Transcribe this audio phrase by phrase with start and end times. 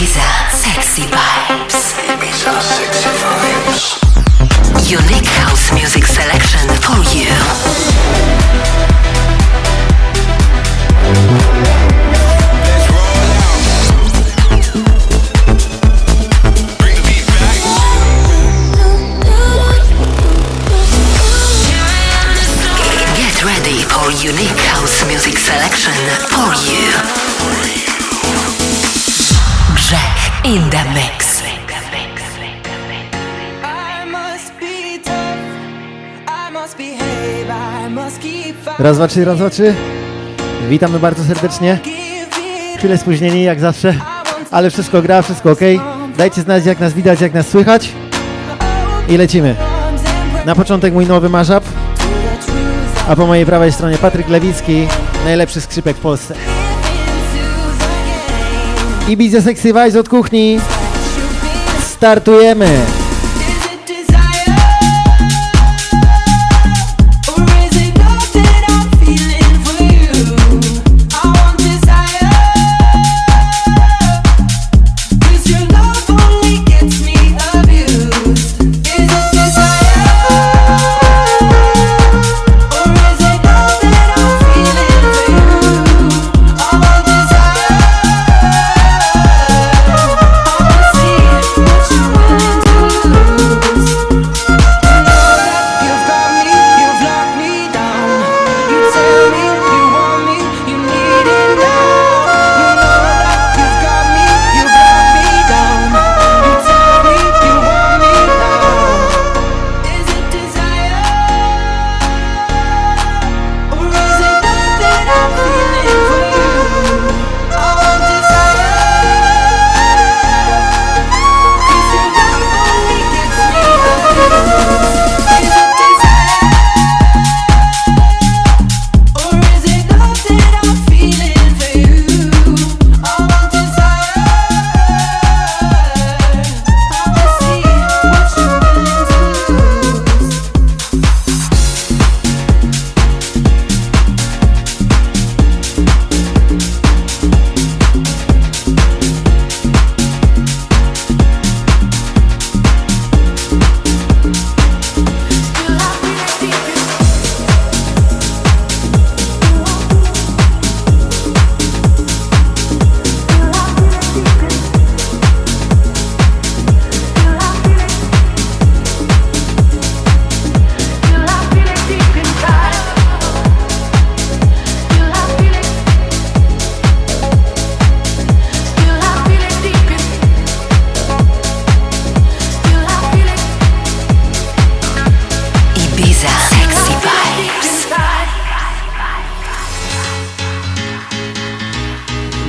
[0.00, 0.20] Ibiza
[0.50, 1.94] Sexy Vibes.
[2.08, 3.98] Ibiza Sexy Vibes.
[4.90, 7.28] Unique house music selection for you.
[23.16, 25.92] Get ready for unique house music selection
[26.30, 27.29] for you.
[30.50, 31.40] In the mix.
[38.78, 39.74] Raz, dwa, trzy, raz, dwa, trzy.
[40.68, 41.78] Witamy bardzo serdecznie.
[42.78, 43.94] Chwilę spóźnieni, jak zawsze,
[44.50, 45.60] ale wszystko gra, wszystko ok.
[46.16, 47.92] Dajcie znać, jak nas widać, jak nas słychać.
[49.08, 49.56] I lecimy.
[50.46, 51.64] Na początek mój nowy mashup,
[53.08, 54.88] a po mojej prawej stronie Patryk Lewicki,
[55.24, 56.49] najlepszy skrzypek w Polsce.
[59.10, 60.60] Ibiza Sexy Vibes od kuchni.
[61.86, 62.99] Startujemy!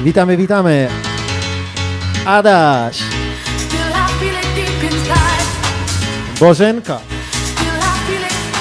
[0.04, 0.88] Witamy, witamy!
[2.26, 3.00] Adaś!
[6.40, 7.00] Bożenka!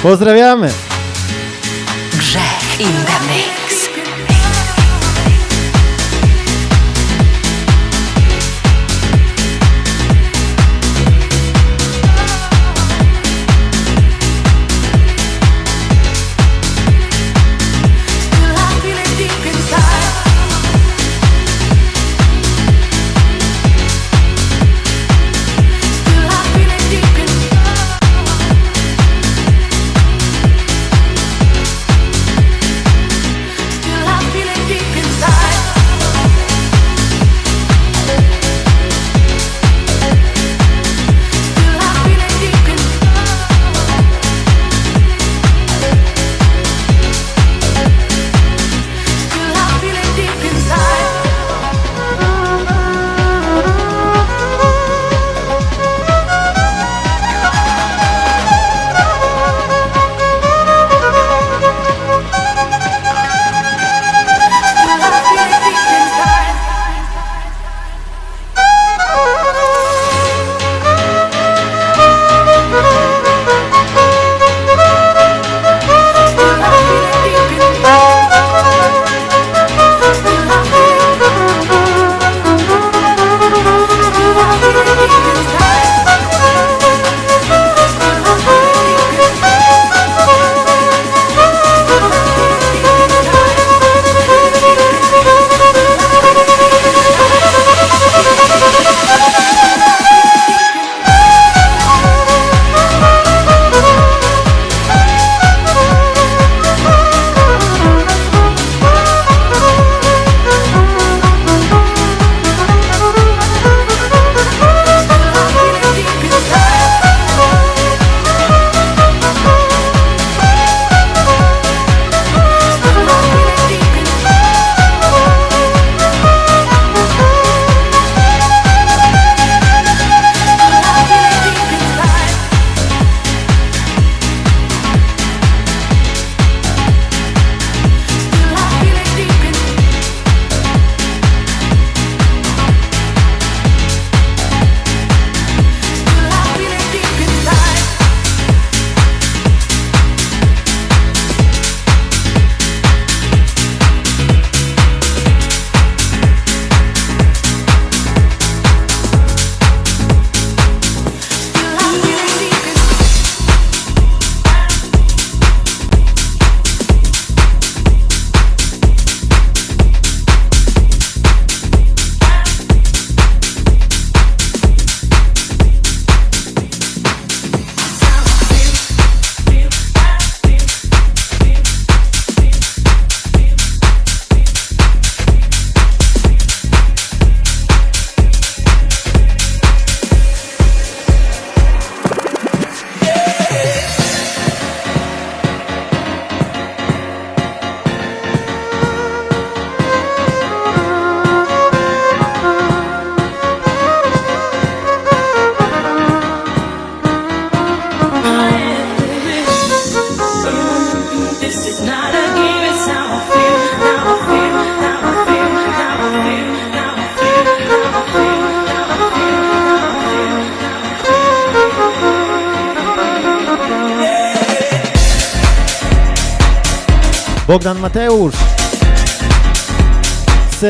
[0.03, 0.71] Pozdrawiamy!
[2.13, 3.05] Grzech in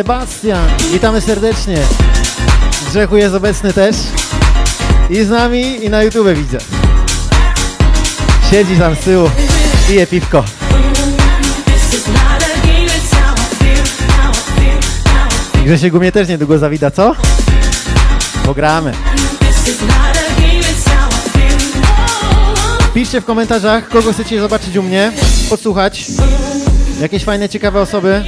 [0.01, 1.77] Sebastian, witamy serdecznie.
[2.89, 3.95] Grzechu jest obecny też.
[5.09, 6.57] I z nami, i na YouTube widzę.
[8.51, 9.29] Siedzi tam z tyłu,
[9.87, 10.43] pije piwko.
[15.65, 17.15] Grzesiek mnie też niedługo zawida, co?
[18.45, 18.93] Pogramy.
[22.93, 25.11] Piszcie w komentarzach, kogo chcecie zobaczyć u mnie,
[25.49, 26.05] podsłuchać.
[27.01, 28.23] Jakieś fajne, ciekawe osoby.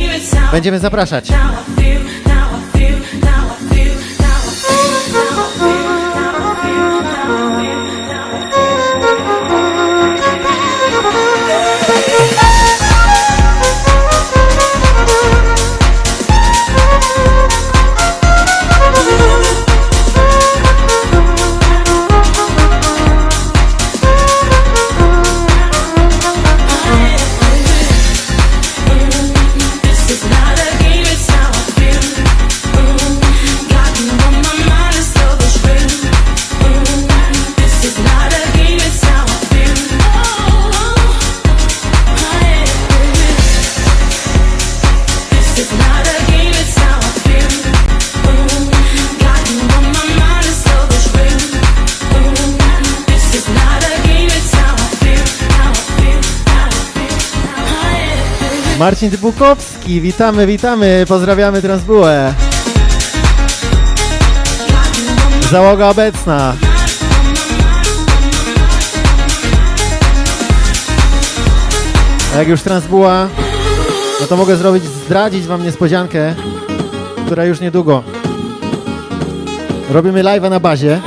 [0.52, 1.30] Będziemy zapraszać.
[59.04, 62.34] Marcin witamy, witamy, pozdrawiamy Transbułę.
[65.52, 66.56] Załoga obecna.
[72.36, 73.28] A jak już Transbuła,
[74.22, 76.36] no to mogę zrobić, zdradzić wam niespodziankę,
[77.26, 78.04] która już niedługo.
[79.90, 81.02] Robimy live'a na bazie.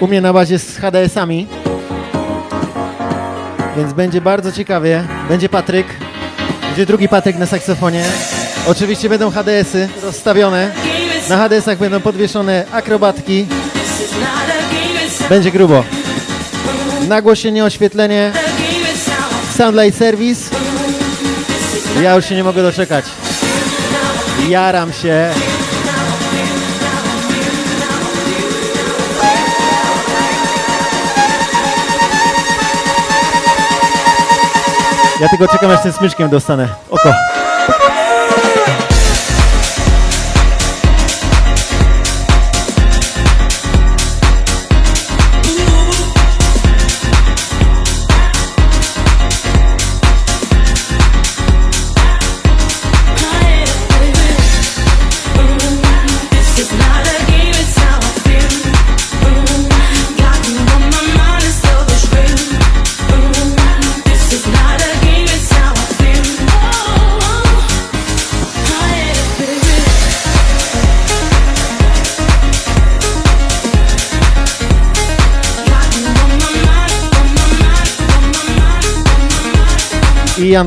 [0.00, 1.46] U mnie na bazie z HDS-ami.
[3.76, 5.04] Więc będzie bardzo ciekawie.
[5.28, 5.86] Będzie Patryk,
[6.72, 8.04] będzie drugi Patryk na saksofonie.
[8.66, 10.70] Oczywiście będą HDS-y rozstawione.
[11.28, 13.46] Na HDS-ach będą podwieszone akrobatki.
[15.28, 15.84] Będzie grubo.
[17.08, 18.32] Nagłośnienie, oświetlenie,
[19.56, 20.56] Soundlight Service.
[22.02, 23.04] Ja już się nie mogę doczekać.
[24.48, 25.30] Jaram się.
[35.22, 36.68] Ja tylko czekam aż tym smyczkiem dostanę.
[36.90, 37.14] Oko.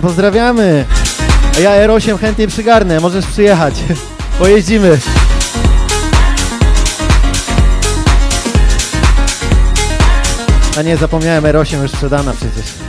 [0.01, 0.85] Pozdrawiamy.
[1.57, 3.73] A ja R8 chętnie przygarnę, możesz przyjechać.
[4.39, 4.99] Pojeździmy.
[10.79, 12.84] A nie, zapomniałem R8 już sprzedana przecież.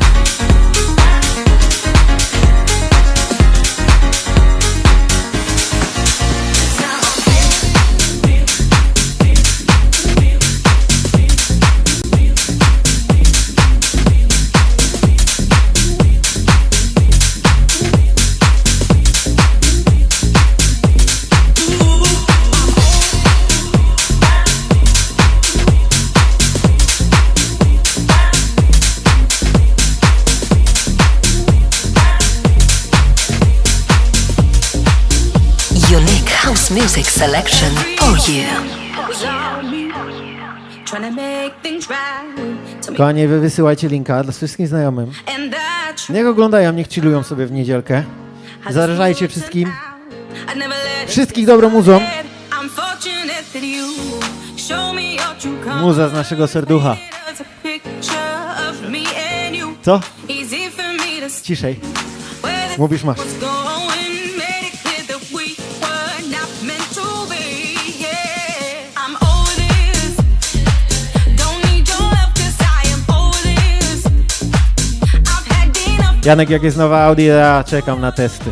[37.26, 38.46] Selection for you.
[42.96, 44.32] Kochani, wy wysyłajcie linka dla.
[45.36, 48.02] And that Niech oglądają, niech chillują sobie w niedzielkę.
[48.70, 49.72] Zarażajcie wszystkim.
[51.06, 52.00] Wszystkich dobrą muzą.
[55.80, 56.96] Muza z naszego serducha.
[59.82, 60.00] Co?
[61.42, 61.80] Ciszej.
[62.78, 63.18] Mówisz masz.
[76.26, 78.50] Janek, jak jest nowa Audi, ja czekam na testy.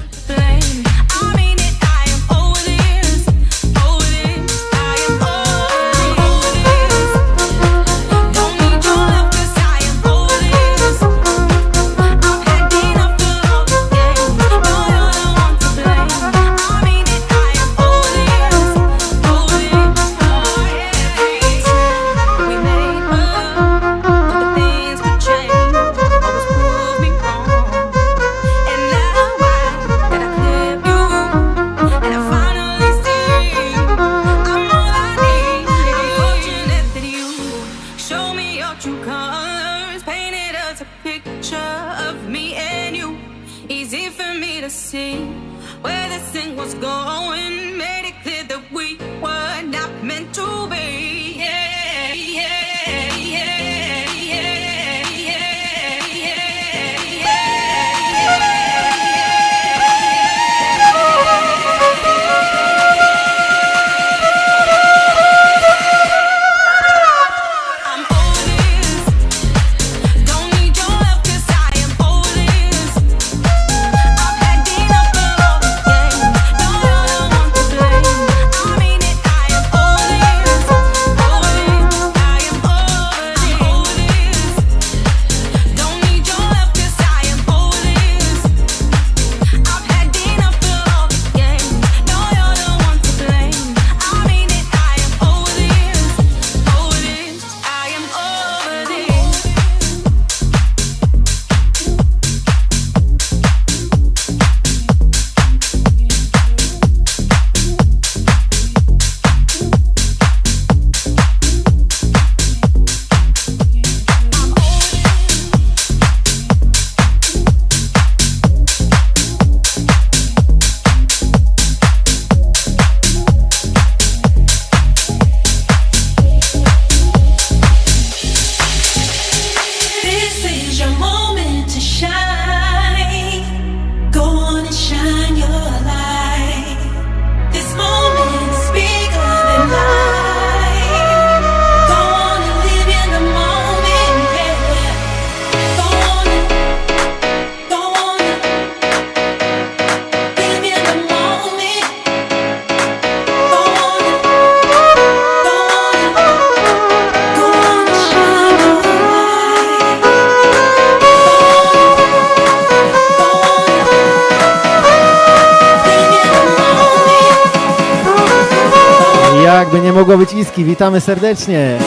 [169.59, 171.79] Jakby nie mogło być iski, witamy serdecznie.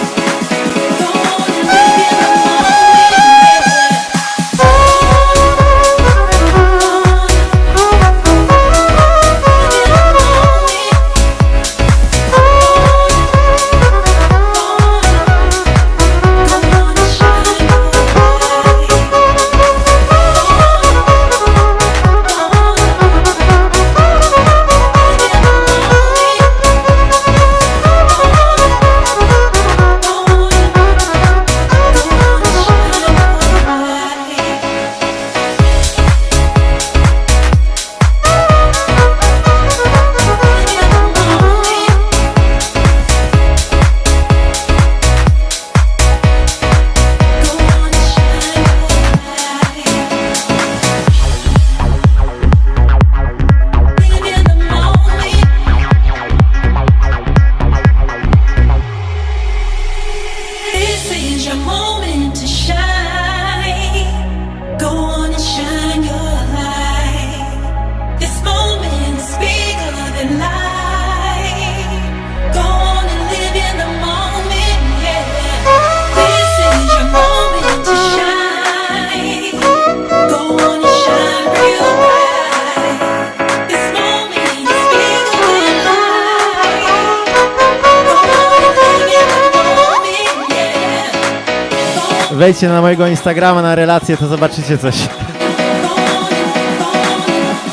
[92.37, 94.95] Wejdźcie na mojego Instagrama na relację, to zobaczycie coś.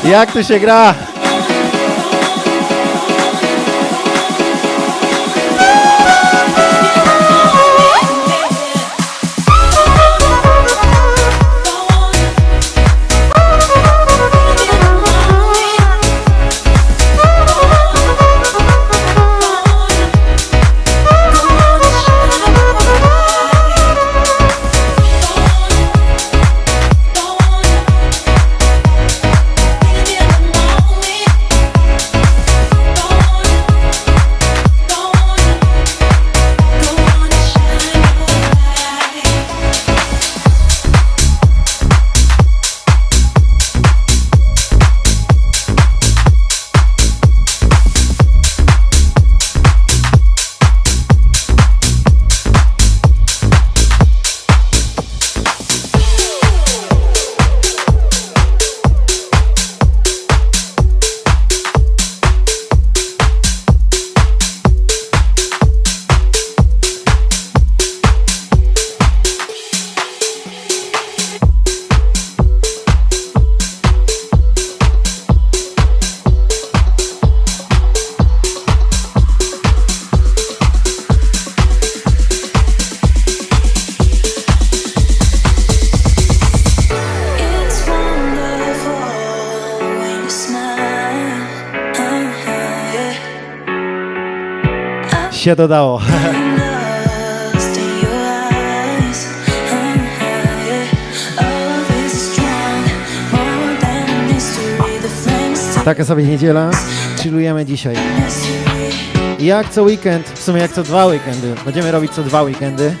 [0.09, 0.95] Jak tu się gra?
[95.45, 95.99] Flames
[97.59, 98.05] still
[105.85, 106.71] Taka sobie niedziela.
[107.23, 107.95] Chillujemy dzisiaj.
[109.39, 111.53] Jak co weekend, w sumie jak co dwa weekendy.
[111.65, 112.95] Będziemy robić co dwa weekendy.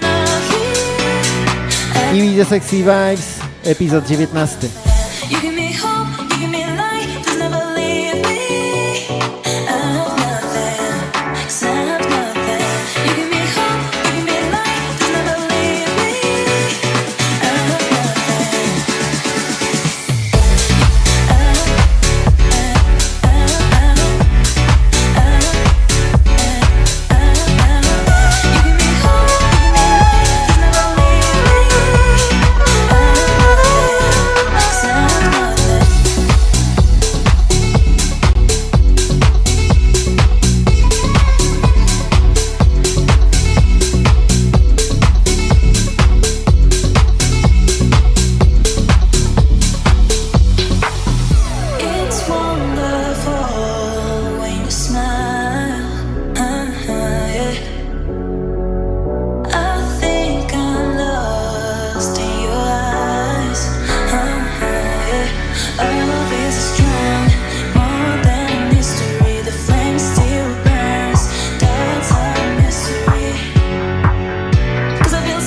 [2.13, 4.84] I widzę Sexy Vibes, epizod 19.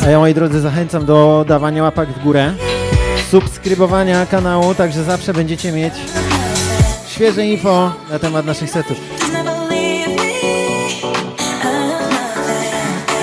[0.09, 2.53] A ja moi drodzy zachęcam do dawania łapek w górę,
[3.31, 5.95] subskrybowania kanału, także zawsze będziecie mieć
[7.09, 8.97] świeże info na temat naszych setów.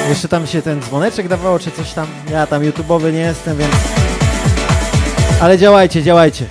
[0.10, 2.08] Jeszcze tam się ten dzwoneczek dawało, czy coś tam.
[2.32, 3.74] Ja tam YouTube'owy nie jestem, więc...
[5.42, 6.46] Ale działajcie, działajcie.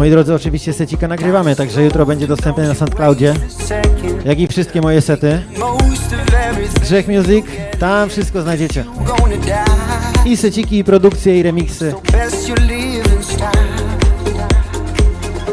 [0.00, 3.34] Moi drodzy, oczywiście secika nagrywamy, także jutro będzie dostępny na SoundCloudzie,
[4.24, 5.42] jak i wszystkie moje sety.
[6.80, 7.46] Grzech Music,
[7.78, 8.84] tam wszystko znajdziecie.
[10.24, 11.94] I seciki, i produkcje, i remixy.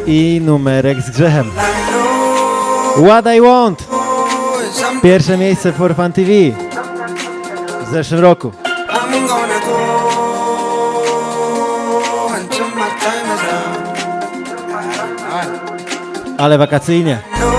[0.05, 1.51] I numerek z grzechem.
[3.05, 3.87] What I Want!
[5.03, 6.31] Pierwsze miejsce For Fan TV
[7.87, 8.51] w zeszłym roku.
[16.37, 17.19] ale wakacyjnie.
[17.39, 17.56] No,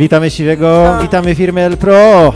[0.00, 2.32] Witamy Siwego, witamy firmę El Pro.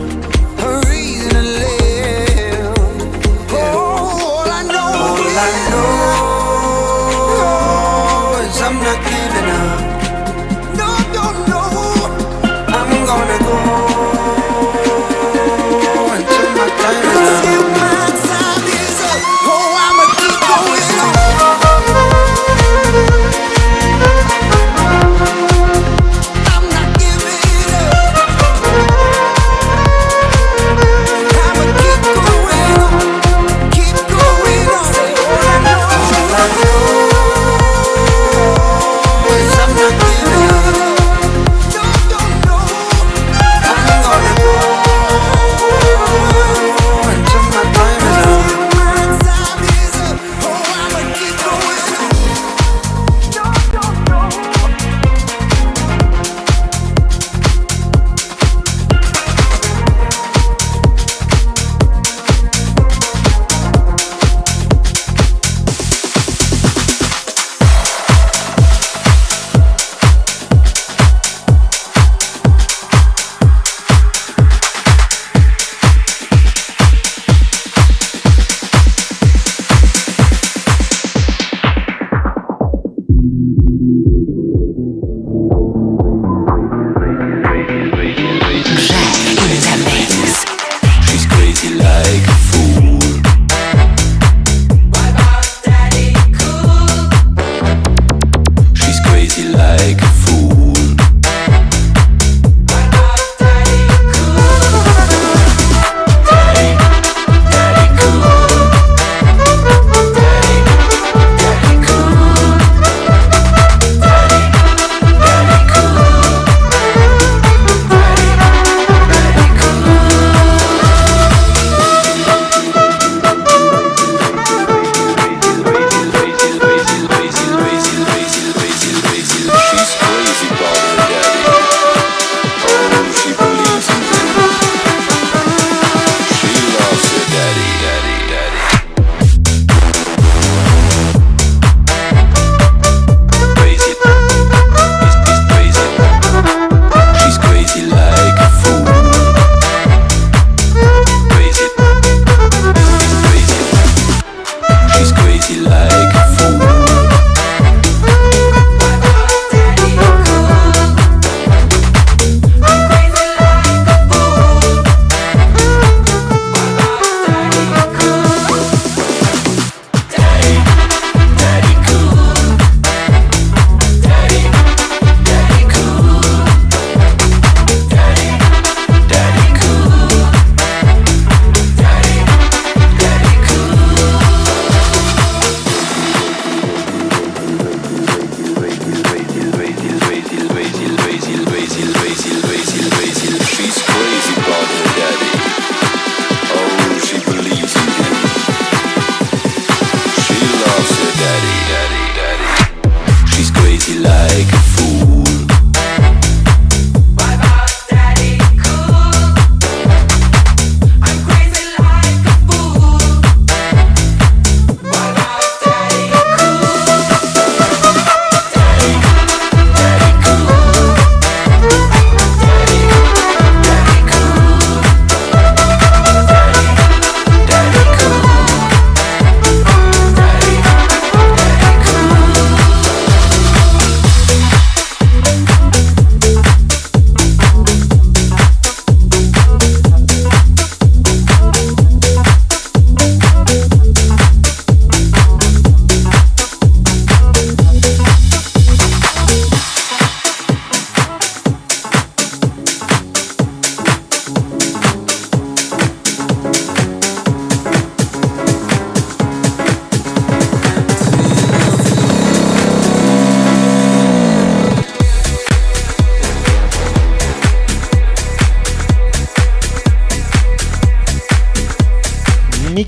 [8.67, 9.14] I'm not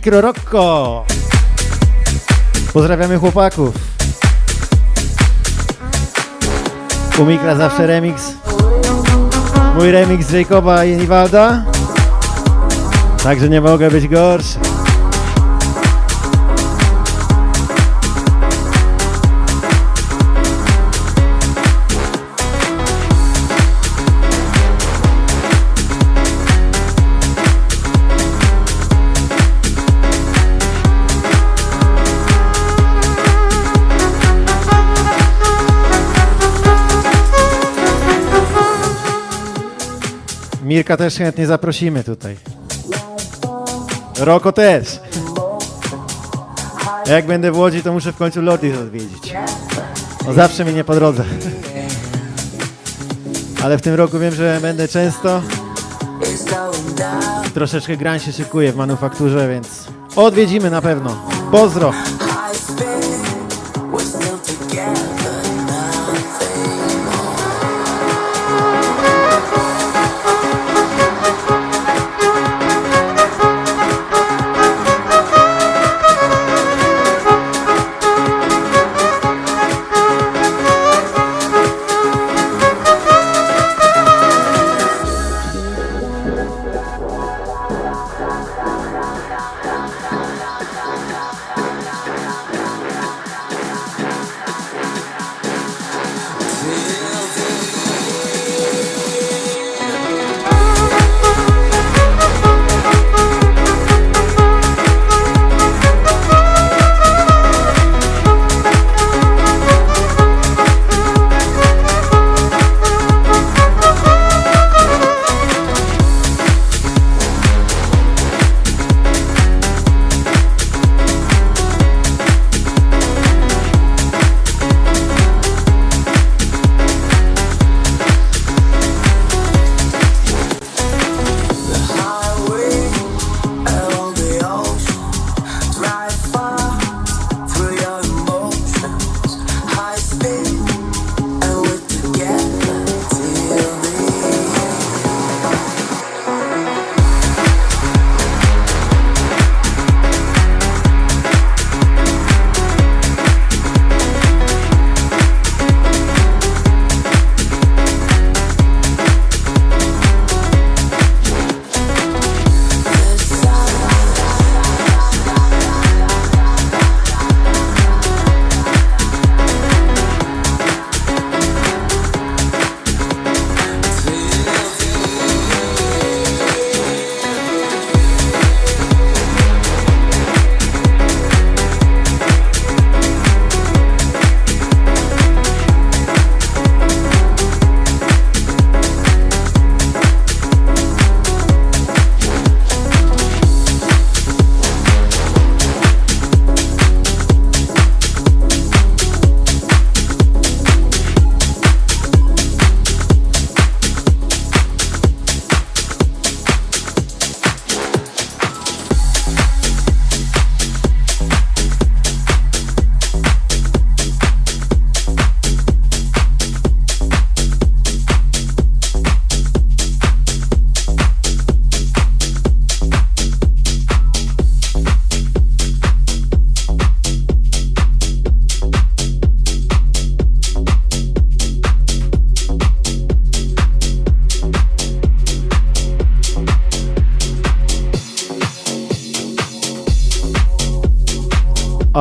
[0.08, 1.06] Mikro Rocco.
[2.74, 3.76] Pozdrawiamy chłopaków.
[7.20, 8.34] U Mikra zawsze remix.
[9.76, 11.64] Mój remix Jacoba i Nivalda.
[13.24, 14.67] Także nie mogę być gorszy.
[40.78, 42.38] Mirka też chętnie zaprosimy tutaj.
[44.20, 45.00] Roko też.
[47.06, 49.34] Jak będę w Łodzi, to muszę w końcu Lotis odwiedzić.
[50.28, 51.24] No zawsze mi nie po drodze.
[53.64, 55.42] Ale w tym roku wiem, że będę często.
[57.54, 59.68] Troszeczkę grań się szykuje w manufakturze, więc
[60.16, 61.30] odwiedzimy na pewno.
[61.52, 61.94] Pozdro!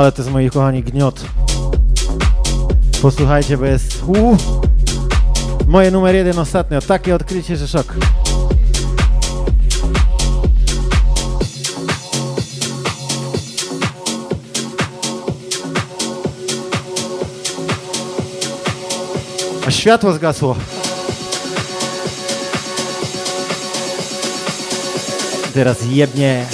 [0.06, 1.20] Ale to jest moi kochani gniot.
[3.02, 4.02] Posłuchajcie, bo jest.
[4.06, 4.36] Uu,
[5.66, 6.80] moje numer jeden ostatnio.
[6.80, 7.94] Takie odkrycie, że szok.
[19.66, 20.56] A światło zgasło.
[25.54, 26.46] Teraz jebnie.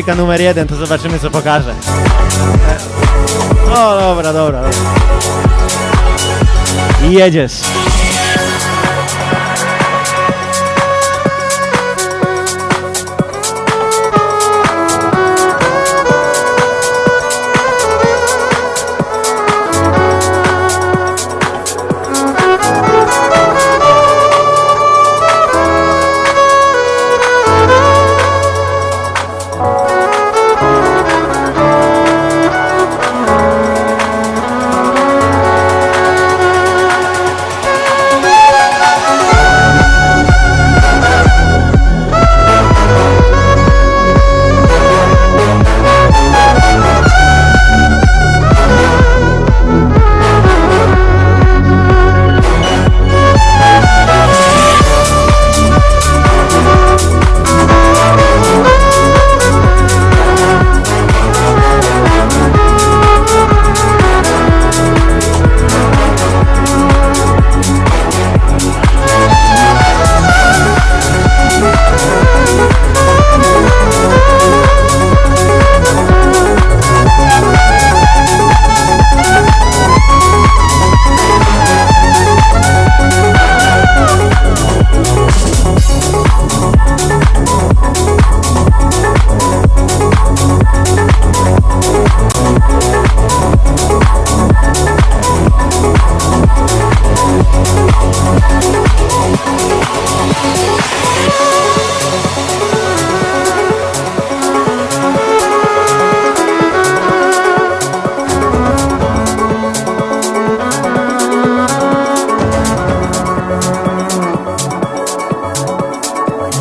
[0.00, 1.74] Patryka numer jeden, to zobaczymy co pokaże.
[3.66, 4.62] O, dobra, dobra.
[4.62, 4.70] dobra.
[7.08, 7.52] I jedziesz.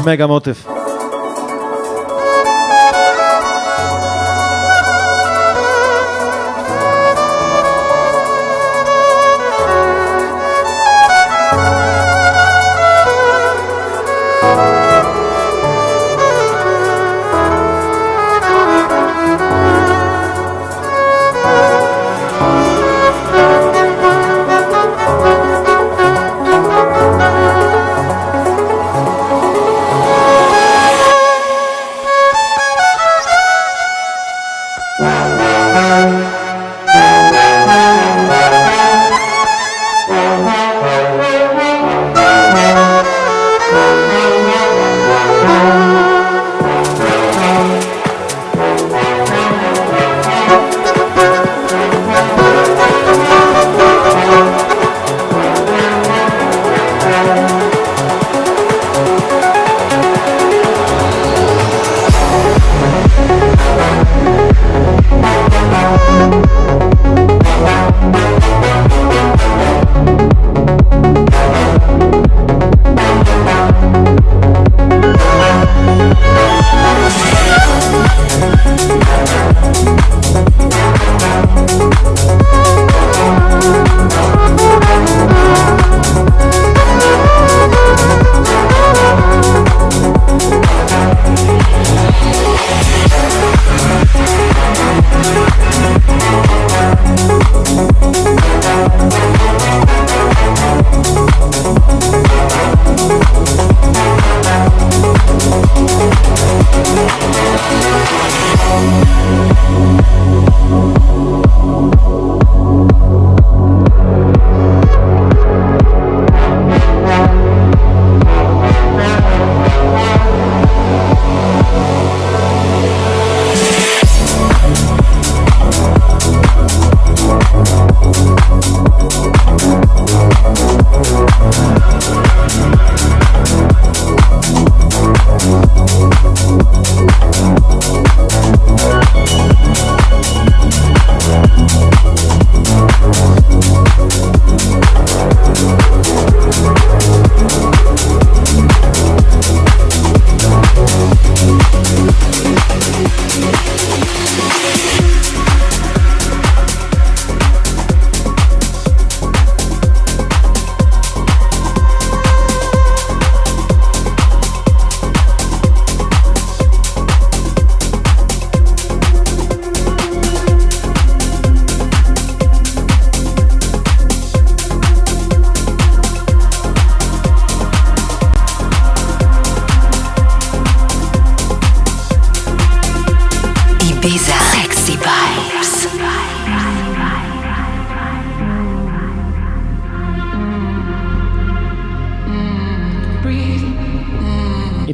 [0.05, 0.78] Mega motyw.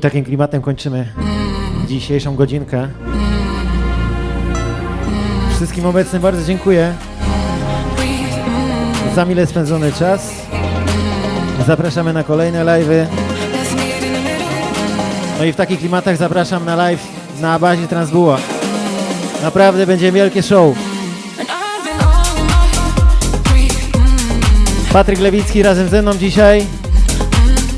[0.05, 1.07] Takim klimatem kończymy
[1.87, 2.87] dzisiejszą godzinkę.
[5.55, 6.93] Wszystkim obecnym bardzo dziękuję
[9.15, 10.33] za mile spędzony czas.
[11.67, 13.05] Zapraszamy na kolejne live'y.
[15.39, 17.07] No i w takich klimatach zapraszam na live
[17.41, 18.37] na bazie Transbuła.
[19.43, 20.75] Naprawdę będzie wielkie show.
[24.93, 26.65] Patryk Lewicki razem ze mną dzisiaj.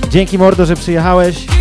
[0.09, 1.56] Dzięki Mordo, że przyjechałeś.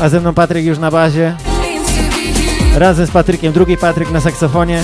[0.00, 1.36] A ze mną Patryk już na bazie.
[2.74, 4.82] Razem z Patrykiem, drugi Patryk na saksofonie.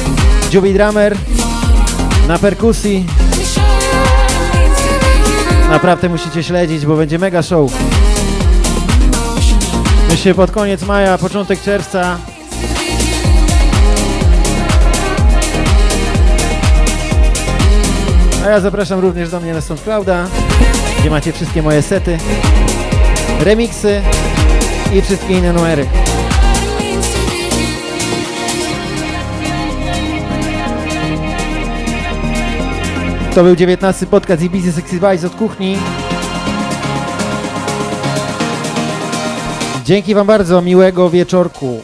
[0.53, 1.17] Jubi Drummer
[2.29, 3.07] na perkusji.
[5.71, 7.73] Naprawdę musicie śledzić, bo będzie mega show.
[10.11, 12.19] Myślę pod koniec maja, początek czerwca.
[18.45, 20.27] A ja zapraszam również do mnie na SoundClouda,
[21.01, 22.19] gdzie macie wszystkie moje sety,
[23.41, 24.03] remixy
[24.93, 25.86] i wszystkie inne numery.
[33.34, 35.78] To był 19 podcast Ibiza Sexy Vibes od kuchni.
[39.84, 41.82] Dzięki Wam bardzo, miłego wieczorku.